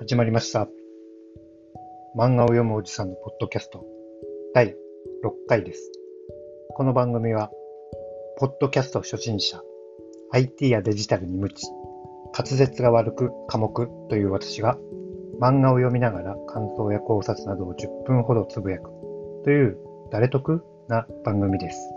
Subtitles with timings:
[0.00, 0.68] 始まりました。
[2.16, 3.84] 漫画を読むおじさんのポッドキャスト
[4.54, 4.72] 第6
[5.48, 5.90] 回です。
[6.76, 7.50] この番組は、
[8.38, 9.60] ポッドキャスト初心者、
[10.30, 11.66] IT やデジタルに無知、
[12.32, 14.78] 滑舌が悪く寡黙という私が、
[15.40, 18.90] 漫画を読みながら感想や考察などを10分ほどつぶやく
[19.42, 19.78] という
[20.12, 21.92] 誰得な番組です。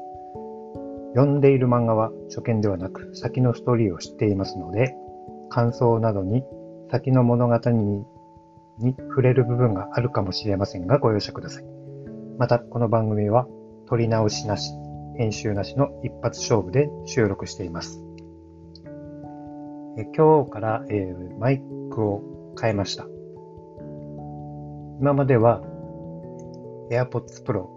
[1.14, 4.96] 読んでいる漫画は初見ではなく先のストーリーを知っていますので、
[5.50, 6.44] 感想などに
[6.92, 8.06] 先の物語に
[8.80, 11.64] に触れる部分があるかもしれませんがご容赦ください。
[12.38, 13.48] また、この番組は
[13.88, 14.74] 撮り直しなし、
[15.18, 18.04] 編集なしの一発勝負で収録しています。
[19.98, 23.06] え今日から、えーマイクを変えました。
[25.00, 25.62] 今までは
[26.92, 27.68] AirPods Pro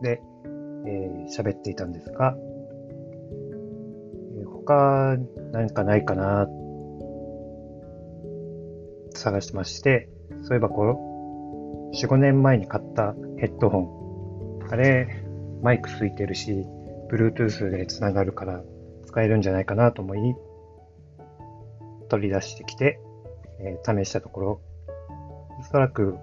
[0.00, 0.22] で
[0.86, 2.34] えー喋っていたんですが、
[4.38, 5.18] えー他
[5.52, 6.46] 何かないかな
[9.24, 10.10] 探してまして、
[10.42, 15.24] そういえばこの4、5年前に買ったヘッドホン、あれ、
[15.62, 16.66] マイクついてるし、
[17.10, 18.62] Bluetooth でつながるから
[19.06, 20.34] 使えるんじゃないかなと思い、
[22.10, 23.00] 取り出してきて、
[23.60, 24.60] えー試したところ、
[25.58, 26.18] おそらく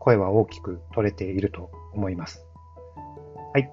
[0.00, 2.44] 声は大きく取れていると思います。
[3.52, 3.70] はい。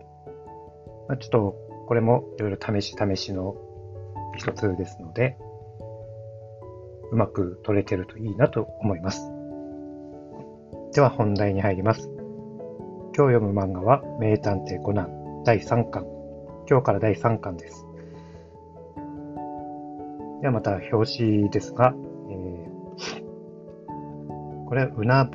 [1.07, 1.55] まあ、ちょっと、
[1.87, 3.55] これもいろいろ試し試しの
[4.37, 5.37] 一つですので、
[7.11, 9.21] うまく取れてるといいなと思います。
[10.93, 12.09] では本題に入ります。
[13.17, 16.05] 今日読む漫画は名探偵コナン第3巻。
[16.69, 17.85] 今日から第3巻です。
[20.41, 21.93] ではまた表紙ですが、
[22.29, 22.65] えー
[24.67, 25.29] これはうな、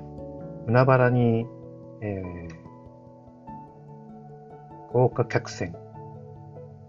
[0.67, 1.47] 海原に、
[2.01, 2.61] えー
[4.93, 5.73] 豪華客船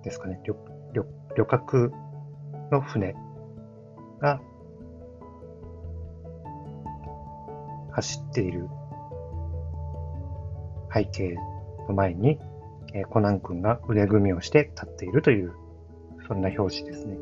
[0.03, 0.55] ですかね、旅
[0.93, 1.05] 旅
[1.37, 1.91] 旅客
[2.71, 3.15] の船
[4.19, 4.41] が
[7.91, 8.67] 走っている
[10.93, 11.35] 背景
[11.87, 12.39] の前に、
[12.93, 15.53] えコナン君が腕組みをして立っているという、
[16.27, 17.17] そんな表紙ですね。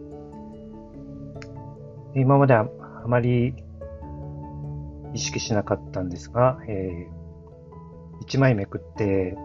[2.16, 2.68] 今までは
[3.04, 3.54] あまり
[5.14, 7.08] 意識しなかったんですが、え
[8.26, 9.38] 1枚めくって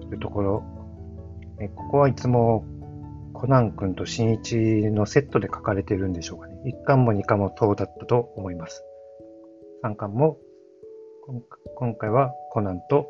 [0.00, 0.64] といるところ、
[1.58, 2.64] えここはいつも
[3.34, 4.56] コナン君と新一
[4.90, 6.49] のセットで書かれているんでしょうかね。
[6.64, 8.84] 1巻も2巻もそうだったと思います。
[9.84, 10.38] 3巻も
[11.76, 13.08] 今回はコナンと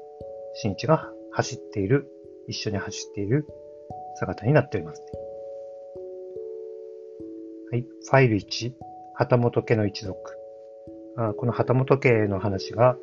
[0.54, 2.06] 新一が走っている、
[2.48, 3.46] 一緒に走っている
[4.16, 5.02] 姿になっております。
[7.70, 7.82] はい。
[7.82, 8.72] ファイル1、
[9.14, 10.16] 旗本家の一族。
[11.16, 12.96] あこの旗本家の話が、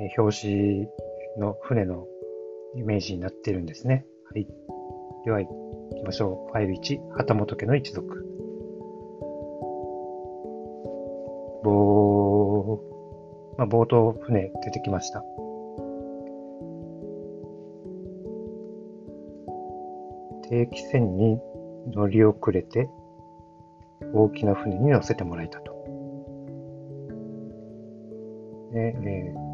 [0.00, 0.88] えー表紙
[1.38, 2.06] の船の
[2.74, 4.06] イメージになっているんですね。
[4.32, 4.46] はい。
[5.24, 5.48] では行
[5.96, 6.52] きましょう。
[6.52, 8.26] ファイル1、旗本家の一族。
[11.62, 15.22] ぼー、まあ、冒頭船出てきました。
[20.48, 21.38] 定期船に
[21.92, 22.90] 乗り遅れて
[24.12, 25.72] 大きな船に乗せてもらえたと。
[28.72, 29.50] でえー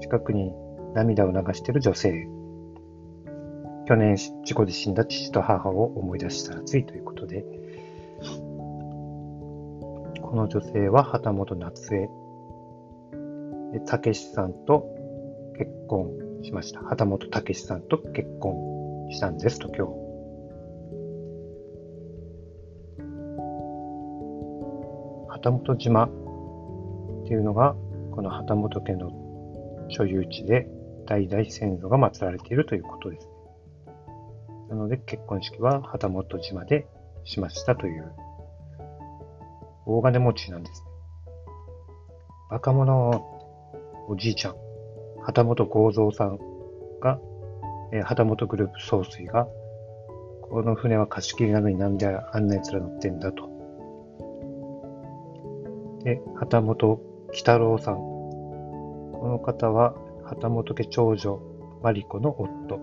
[0.00, 0.52] 近くに
[0.94, 2.28] 涙を流している女性。
[3.86, 7.44] 去年事故で死んだ父と母を思い出したらついということで、
[10.38, 12.08] の女性は旗本夏江。
[13.86, 14.86] たけしさんと
[15.58, 16.10] 結婚
[16.44, 16.80] しました。
[16.80, 20.08] 旗本たけしさんと結婚したんですと今日。
[25.28, 26.08] 旗本島っ
[27.26, 27.74] ていうのが、
[28.12, 29.10] この旗本家の
[29.88, 30.68] 所有地で
[31.06, 33.28] 代々先祖が祀られているということです。
[34.70, 36.86] なので結婚式は旗本島で
[37.24, 38.12] しましたという
[39.90, 40.88] 大金持ちなんですね。
[42.50, 43.24] 若者
[44.06, 44.54] おじいちゃん、
[45.22, 46.38] 旗本幸三さん
[47.00, 47.18] が、
[47.92, 49.48] えー旗本グループ総帥が、
[50.42, 53.48] この船は貸し切りなのになんであんな奴ら乗ってんだと。
[56.04, 57.00] で、旗本
[57.32, 57.96] 喜太郎さん。
[57.96, 59.94] この方は、
[60.24, 61.40] 旗本家長女、
[61.82, 62.78] マリコの夫。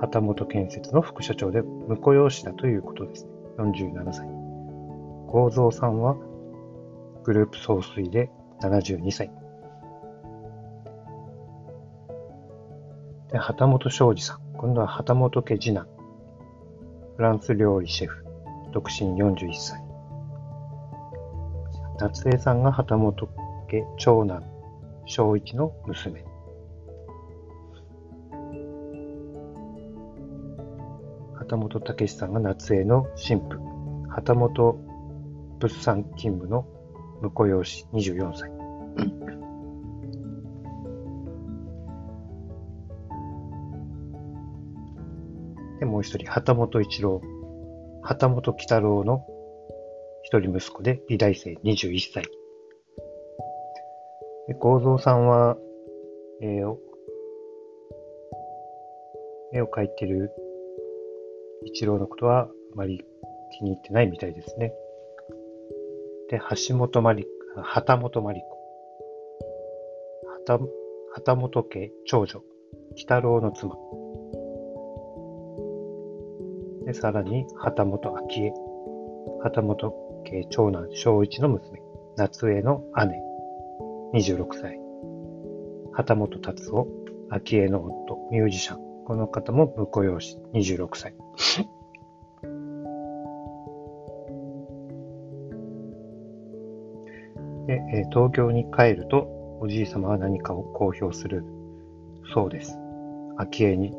[0.00, 3.30] 旗本建設の副社長で婿養子だということですね。
[3.58, 4.37] 47歳。
[5.28, 6.16] 幸三さんは、
[7.22, 8.30] グループ総帥で
[8.62, 9.30] 72歳。
[13.30, 14.38] で、旗本昌司さん。
[14.56, 15.86] 今度は旗本家次男。
[17.16, 18.24] フランス料理シェフ。
[18.72, 19.84] 独身41歳。
[21.98, 23.28] 夏江さんが旗本
[23.70, 24.42] 家長男。
[25.04, 26.24] 小一の娘。
[31.34, 33.58] 旗本武さんが夏江の神父。
[34.08, 34.87] 旗本
[35.60, 36.66] 物産勤務の
[37.22, 38.50] 婿養子24歳。
[45.80, 47.20] で、もう一人、旗本一郎。
[48.02, 49.26] 旗本喜太郎の
[50.22, 52.24] 一人息子で美大生21歳。
[54.48, 55.56] で、幸三さんは、
[56.40, 56.88] えー
[59.52, 60.30] 絵を描いてる
[61.64, 63.02] 一郎のことはあまり
[63.58, 64.72] 気に入ってないみたいですね。
[66.30, 67.26] で、橋本まり、
[67.56, 68.58] 旗本まり子。
[70.46, 70.58] 旗、
[71.14, 72.42] 旗本家長女、
[72.92, 73.76] 鬼太郎の妻。
[76.84, 78.52] で、さらに、旗本昭恵。
[79.42, 79.92] 旗本
[80.24, 81.80] 家長男、正一の娘。
[82.16, 82.84] 夏江の
[84.12, 84.78] 姉、26歳。
[85.92, 86.88] 旗本達夫、
[87.30, 89.04] 昭恵の夫、ミュージシャン。
[89.06, 91.14] この方も婿養子、26歳。
[97.68, 99.28] で、え東京に帰ると、
[99.60, 101.44] おじい様は何かを公表する
[102.32, 102.78] そうです。
[103.36, 103.92] 昭恵に、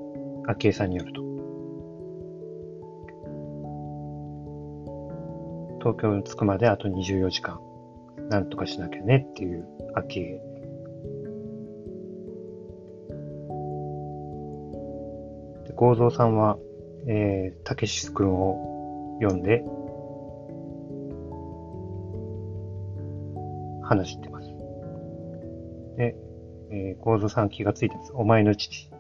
[0.48, 1.22] 昭恵さんによると。
[5.82, 7.60] 東京に着くまであと24時間、
[8.30, 9.64] なんとかしなきゃねっていう
[9.94, 10.42] 昭恵。
[15.68, 16.58] で、幸三さんは、
[17.08, 19.64] えー、たけし君を読んで、
[23.90, 24.48] 話してます。
[25.98, 26.16] で、
[26.72, 28.12] えー、幸三さん気がついてます。
[28.14, 28.92] お前の父、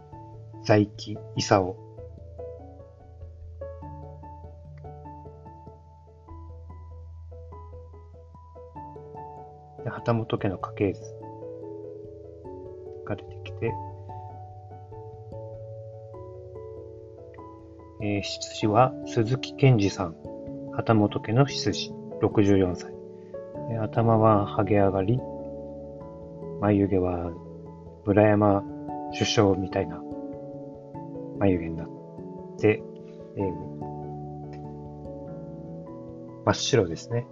[0.65, 1.75] 在木勲。
[9.83, 11.01] で、旗本家の家系図
[13.05, 13.71] が出てきて、
[18.01, 20.15] えー、執事は鈴木健二さん、
[20.73, 21.93] 旗本家の執事、
[22.23, 22.98] 64歳。
[23.77, 25.19] 頭はハゲ上がり、
[26.61, 27.31] 眉毛は
[28.05, 28.63] 村山
[29.13, 30.01] 首相みたいな
[31.39, 31.87] 眉毛になっ
[32.59, 32.81] て、
[33.37, 33.79] えー
[36.45, 37.27] 真っ白ですね。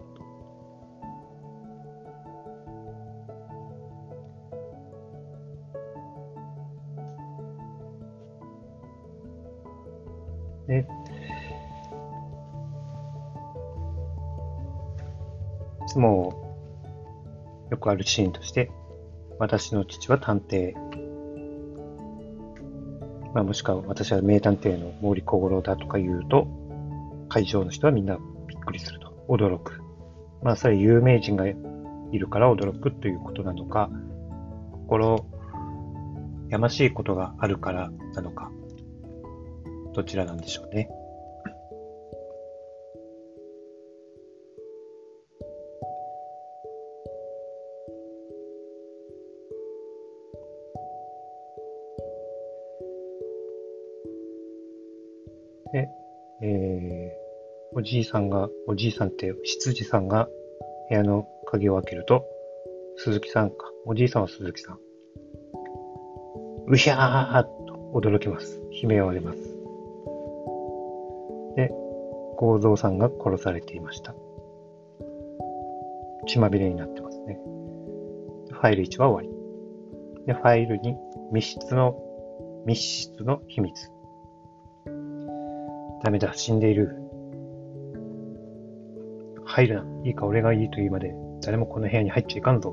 [15.98, 16.32] つも
[17.72, 18.70] よくあるシーンとして、
[19.40, 20.74] 私の父は探偵、
[23.34, 26.48] まあ、もしくは私は名探偵の毛利小五郎だとか言うと、
[27.30, 29.82] 会場の人はみんなびっくりすると、驚く。
[30.44, 31.56] まあ、それ有名人がい
[32.14, 33.90] るから驚くということなのか、
[34.72, 35.26] 心
[36.50, 38.52] やましいことがあるからなのか、
[39.94, 40.92] どちらなんでしょうね。
[57.88, 60.28] じいさんが、おじいさんって、執事さんが
[60.90, 62.26] 部屋の鍵を開けると、
[62.98, 63.56] 鈴木さんか。
[63.86, 64.80] おじいさんは鈴木さん。
[66.68, 68.62] うひゃーっと驚きます。
[68.84, 69.40] 悲鳴を上げます。
[71.56, 71.72] で、
[72.36, 74.14] 幸三さんが殺されていました。
[76.28, 77.40] 血まみれになってますね。
[78.52, 80.26] ファイル1は終わり。
[80.26, 80.98] で、ファイルに
[81.32, 81.96] 密室の、
[82.66, 83.90] 密室の秘密。
[86.04, 87.07] ダメだ、死んでいる。
[89.58, 89.84] 入るな。
[90.06, 92.72] いいか、俺がいいと言うまで、誰もこの部屋に入っちゃいかんぞ。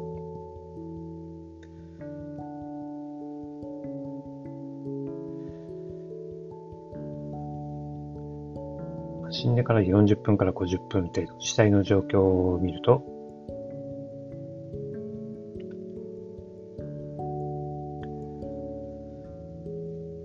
[9.30, 13.02] 死んでから40分から50分程度、死体の状況を見ると、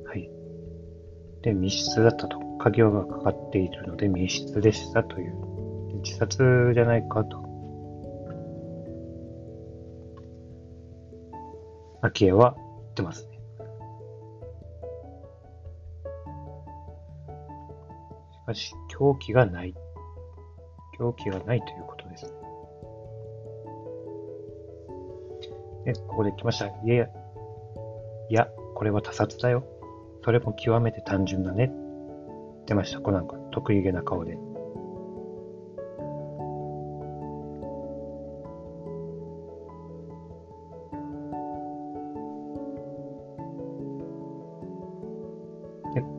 [0.05, 0.29] はい。
[1.41, 2.37] で、密室だったと。
[2.59, 5.58] 鍵がかかっているので密室でしたという。
[6.09, 7.37] 自殺じゃないかと。
[12.01, 13.39] 昭恵は言ってますね。
[18.31, 19.75] しかし、凶器がない。
[20.97, 22.25] 凶器がないということです
[25.85, 25.93] ね。
[26.07, 26.65] ここで来ました。
[26.67, 29.63] いや、いや、これは他殺だよ。
[30.23, 31.71] それも極めて単純だね。
[32.65, 32.99] 出ました。
[32.99, 33.39] コナン君。
[33.51, 34.48] 得意げな顔で。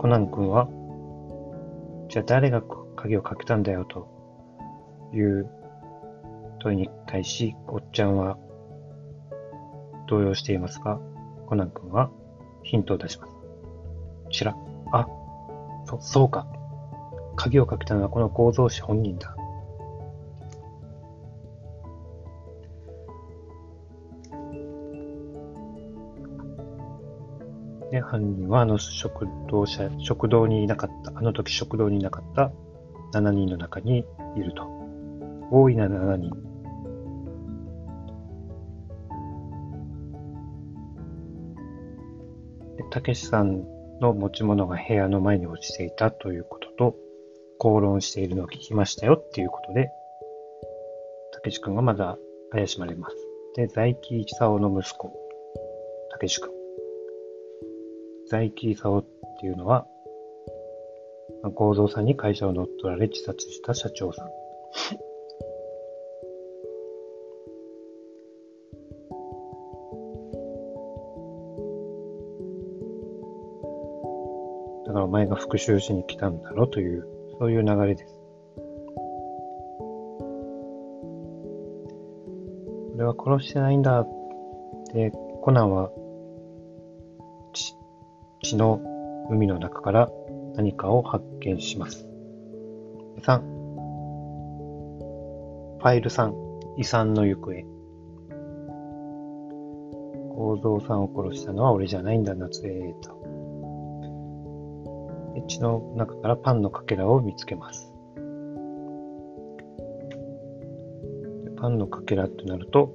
[0.00, 0.66] コナン君は、
[2.08, 2.62] じゃあ誰が
[2.96, 4.08] 鍵をかけたんだよと
[5.12, 5.46] いう
[6.58, 8.38] 問いに対し、おっちゃんは
[10.08, 10.98] 動揺していますが、
[11.46, 12.10] コナン君は
[12.62, 13.32] ヒントを出します。
[14.30, 14.56] ちら、
[14.90, 15.06] あ、
[15.84, 16.46] そ、そうか。
[17.36, 19.36] 鍵をかけたのはこの構造師本人だ。
[27.90, 32.52] で、犯人はあの食堂車、食堂にいなかった、あの時食堂にいなかった
[33.12, 34.04] 7人の中に
[34.36, 34.64] いると。
[35.50, 36.30] 多いな7人。
[42.76, 43.64] で、たけしさん
[44.00, 46.96] の持ち物が部屋の前に落ちていたということと、
[47.58, 49.90] 口論しているのを聞きましたよっていうことで、
[51.32, 52.16] たけし君がまだ
[52.52, 53.16] 怪しまれます。
[53.56, 55.12] で、在木勲の息子、
[56.10, 56.59] たけし君。
[58.30, 59.04] 在木勲っ
[59.40, 59.88] ていうのは、
[61.54, 64.26] 合蔵さんに会社を乗っ取られ自殺した社長さん。
[74.86, 77.08] だからお前が復讐しに来たんだろという、
[77.40, 78.20] そういう流れです。
[82.94, 84.08] 俺は殺してないんだっ
[84.92, 85.10] て、
[85.42, 85.90] コナンは
[88.50, 88.80] 血の
[89.30, 90.10] 海の中から
[90.56, 92.08] 何かを発見します。
[93.22, 93.40] 3、
[95.78, 96.32] ファイル3、
[96.76, 97.52] 遺産の行方。
[100.34, 103.20] 構造さんを殺したのは俺じゃないんだ、夏江と。
[105.46, 107.94] 血の中からパンのかけらを見つけます。
[111.56, 112.92] パンのかけらってなると、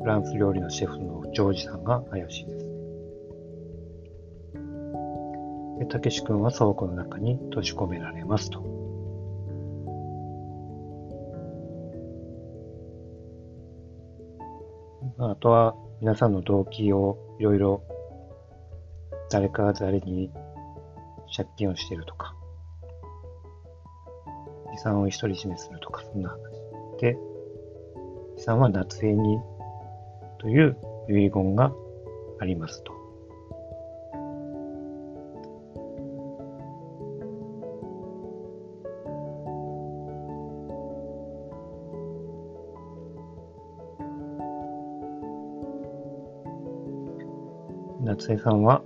[0.00, 2.61] フランス料理のシェフのジョージさんが怪しいです。
[5.86, 8.60] たけし君は倉庫の中に閉じ込められますと。
[15.18, 17.82] あとは皆さんの動機をいろいろ
[19.30, 20.30] 誰かが誰に
[21.34, 22.34] 借金をしているとか、
[24.74, 26.38] 遺産を独り占めするとか、そんな話。
[27.00, 27.16] で、
[28.36, 29.38] 遺産は夏江に
[30.38, 30.76] という
[31.08, 31.72] 遺言が
[32.40, 32.91] ありますと。
[48.22, 48.84] 夏江さんは、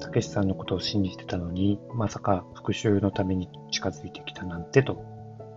[0.00, 5.02] たけしさんのことを信じてたのに、まさか復讐のために近づいてきたなんてと、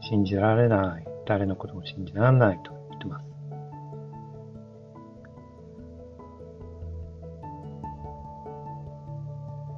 [0.02, 3.26] 信じられない、誰のことも信じられないと言ってます。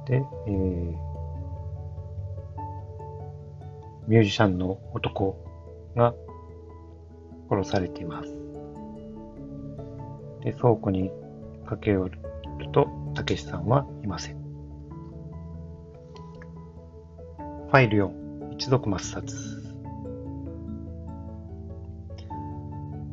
[0.06, 0.96] で、えー、
[4.08, 5.36] ミュージシャンの男
[5.94, 6.14] が
[7.50, 8.30] 殺されています。
[10.42, 11.10] で、倉庫に
[11.66, 12.18] 駆け寄る
[12.72, 14.36] と、たけしさんはいません。
[17.68, 19.36] ファイル4、一族抹殺。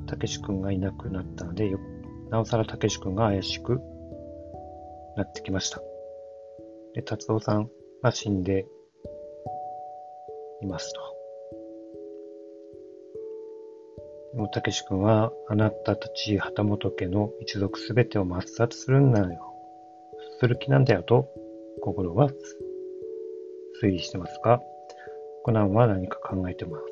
[0.08, 1.72] たけし君がいなくなったので、
[2.30, 3.82] なおさらたけし君が怪しく
[5.18, 5.82] なってきました。
[6.94, 7.70] で、達夫さん
[8.02, 8.68] が死んで
[10.62, 11.13] いますと。
[14.52, 19.54] たけし君は、あなたたち旗本家の一族すべてを抹殺するんだよ。
[20.40, 21.30] する気なんだよと、
[21.82, 22.30] 心は
[23.82, 24.62] 推理してますが、
[25.44, 26.84] コナンは何か考えてます。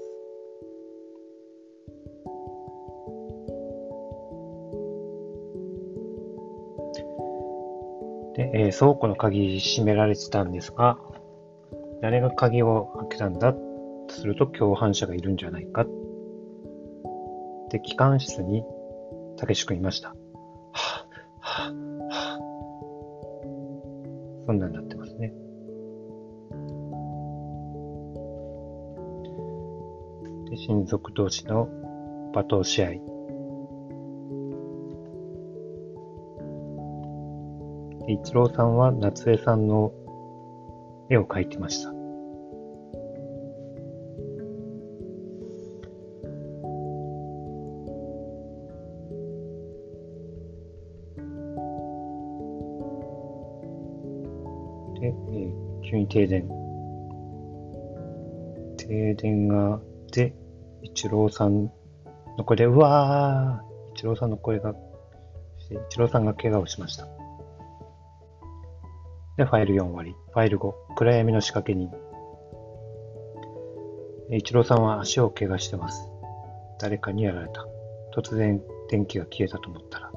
[8.35, 10.97] で、えー、倉庫の鍵閉められてたんですが、
[12.01, 13.53] 誰が鍵を開けたんだ？
[13.53, 13.59] と
[14.09, 15.85] すると共犯者がいるんじゃないか
[17.71, 18.63] で、機関室に、
[19.37, 20.09] たけし君いました。
[20.09, 20.17] はぁ、
[21.39, 21.73] はぁ、
[22.09, 22.41] はぁ。
[24.45, 25.33] そんなんなってますね。
[30.49, 31.69] で、親族同士の
[32.33, 32.89] 罵倒試合。
[38.05, 39.93] で、一郎さんは夏江さんの
[41.09, 42.00] 絵を描いてました。
[55.01, 56.47] で、えー、急に停電。
[58.77, 59.81] 停電があっ
[60.11, 60.35] て、
[60.83, 61.71] 一郎さん
[62.37, 64.73] の声で、うわー一郎さんの声が
[65.57, 67.07] して、一郎さんが怪我をしました。
[69.37, 70.15] で、ファイル4終わり。
[70.33, 71.89] ファイル5、暗闇の仕掛け人。
[74.29, 76.07] 一郎さんは足を怪我してます。
[76.79, 77.65] 誰かにやられた。
[78.15, 80.11] 突然電気が消えたと思ったら。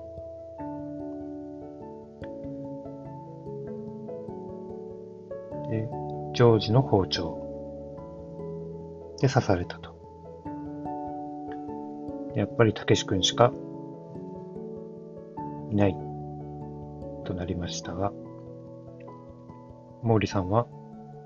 [6.34, 7.40] ジョージの包丁
[9.20, 9.94] で刺されたと。
[12.34, 13.52] やっぱりたけし君しか
[15.70, 15.96] いない
[17.24, 18.12] となりましたが、
[20.02, 20.66] 毛利さんは、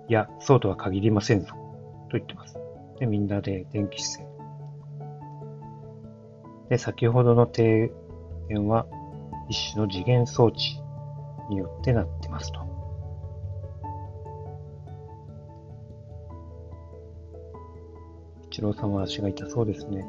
[0.08, 1.54] いや、そうとは限りませんぞ、
[2.10, 2.58] と言ってます。
[3.00, 4.28] で、みんなで電気姿勢。
[6.68, 7.90] で、先ほどの停
[8.48, 8.86] 電は
[9.48, 10.78] 一種の次元装置
[11.48, 12.77] によってなってますと。
[18.58, 20.04] 一郎さんは足が痛そうですね。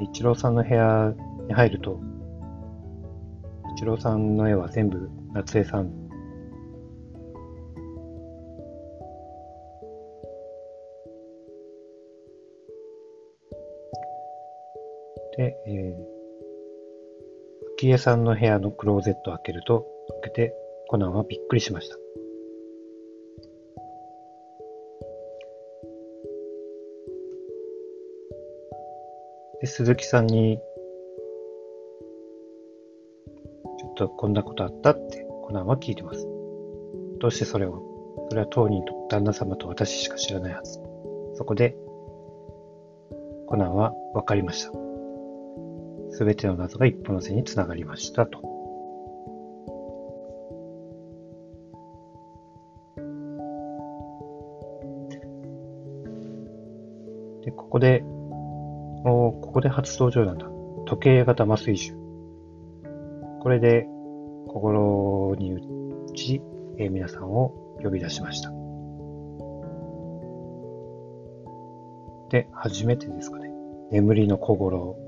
[0.00, 1.14] 一郎さんの部屋
[1.46, 2.00] に入ると、
[3.76, 6.08] 一郎さんの絵は全部夏江さん。
[15.36, 15.95] で、えー、
[17.78, 19.86] 昭恵さんの部屋のクローゼットを開けると、
[20.22, 20.54] 開けて、
[20.88, 21.96] コナンはびっくりしました。
[29.60, 30.58] で、鈴木さんに、
[33.78, 35.94] ちょっとこんなことあったってコナンは聞い。
[35.96, 36.26] てます。
[37.18, 37.82] どうしてそれを
[38.28, 40.54] それは当人と旦那様と私しか知らない。
[40.54, 40.80] はず。
[41.34, 41.76] そこで、
[43.46, 44.85] コナンは分かりました。
[46.16, 48.40] すべての謎が一本の線につながりましたと。
[57.44, 58.02] で、ここで
[59.04, 60.46] おここで初登場なんだ。
[60.86, 61.92] 時計型麻酔銃。
[63.42, 63.86] これで
[64.48, 65.60] 心に打
[66.14, 66.40] ち、
[66.78, 68.50] えー、皆さんを呼び出しました。
[72.30, 73.50] で、初めてですかね。
[73.90, 75.05] 眠りの小五郎。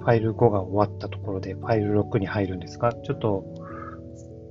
[0.00, 3.44] ファイル5が終わったところでファイル6に入るんですが、ちょっと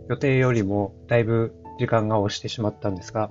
[0.09, 3.29] 予定よりもだいぶ時間が押してしまったんですが、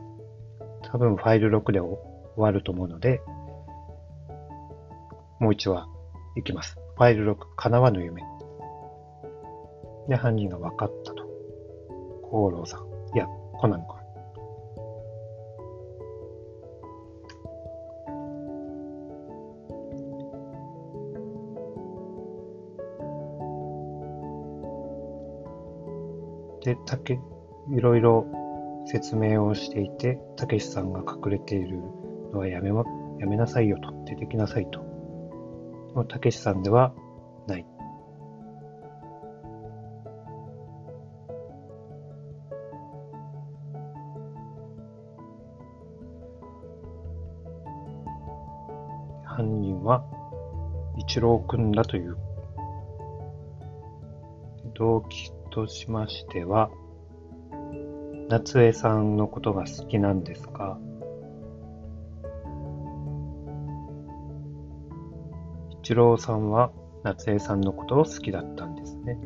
[0.83, 1.98] 多分ファイル6で終
[2.37, 3.20] わると思うので、
[5.38, 5.87] もう一話
[6.37, 6.76] いきます。
[6.96, 8.22] ファイル6、叶わぬ夢。
[10.09, 11.22] で、犯人が分かったと。
[12.24, 12.81] 厚労さん。
[13.14, 13.26] いや、
[13.61, 13.97] コナンか。
[26.68, 27.18] で、たけ、
[27.70, 28.26] いろいろ
[28.85, 31.78] 説明をしていて、たけしさんが隠れている
[32.31, 32.85] のはやめま、
[33.18, 34.85] やめなさいよと、出てきなさいと。
[36.09, 36.92] たけしさんでは
[37.46, 37.66] ない。
[49.24, 50.04] 犯人は
[50.98, 52.18] 一郎くんだという
[54.74, 56.70] 動機としましては、
[58.28, 60.78] 夏江さんのことが好きなんですが、
[65.82, 66.70] 一郎さんは
[67.02, 69.18] 夏江さんのことを好きだったんですね。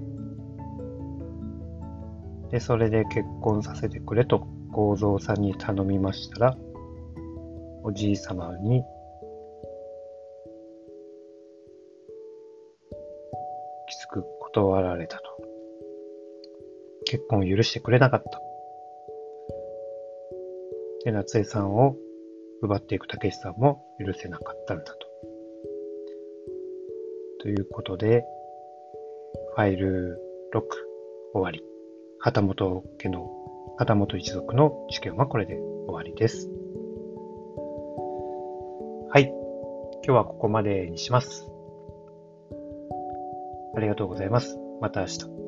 [2.50, 6.56] で、それで結婚させてくれと幸三さんに頼みましたら、
[7.82, 8.85] おじい様に
[13.88, 15.52] きつく断られたと。
[17.12, 18.40] 結婚を許してくれなかった。
[21.05, 21.94] で、夏江さんを
[22.62, 24.96] 奪っていく竹しさんも許せなかったんだと。
[27.42, 28.25] ということで、
[29.55, 30.18] ファイル
[30.55, 30.62] 6
[31.35, 31.62] 終わり。
[32.18, 33.31] 旗本家の、
[33.77, 36.48] 旗本一族の事件はこれで終わりです。
[39.11, 39.25] はい。
[40.03, 41.46] 今日はここまでにします。
[43.77, 44.57] ありがとうございます。
[44.81, 45.41] また明日。